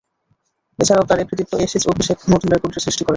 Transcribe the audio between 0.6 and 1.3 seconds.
এছাড়াও তার এ